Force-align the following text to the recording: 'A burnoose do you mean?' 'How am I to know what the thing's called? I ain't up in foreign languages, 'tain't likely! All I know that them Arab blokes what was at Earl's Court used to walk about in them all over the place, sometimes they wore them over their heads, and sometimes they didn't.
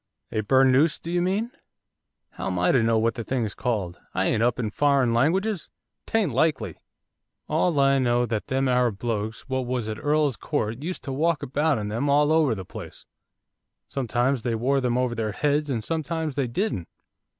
'A 0.31 0.41
burnoose 0.41 0.99
do 0.99 1.11
you 1.11 1.21
mean?' 1.21 1.51
'How 2.31 2.47
am 2.47 2.57
I 2.57 2.71
to 2.71 2.81
know 2.81 2.97
what 2.97 3.13
the 3.13 3.23
thing's 3.23 3.53
called? 3.53 3.99
I 4.15 4.25
ain't 4.25 4.41
up 4.41 4.57
in 4.57 4.71
foreign 4.71 5.13
languages, 5.13 5.69
'tain't 6.07 6.33
likely! 6.33 6.77
All 7.47 7.79
I 7.79 7.99
know 7.99 8.25
that 8.25 8.47
them 8.47 8.67
Arab 8.67 8.97
blokes 8.97 9.41
what 9.47 9.67
was 9.67 9.87
at 9.87 9.99
Earl's 10.03 10.37
Court 10.37 10.81
used 10.81 11.03
to 11.03 11.13
walk 11.13 11.43
about 11.43 11.77
in 11.77 11.89
them 11.89 12.09
all 12.09 12.31
over 12.31 12.55
the 12.55 12.65
place, 12.65 13.05
sometimes 13.87 14.41
they 14.41 14.55
wore 14.55 14.81
them 14.81 14.97
over 14.97 15.13
their 15.13 15.33
heads, 15.33 15.69
and 15.69 15.83
sometimes 15.83 16.33
they 16.35 16.47
didn't. 16.47 16.87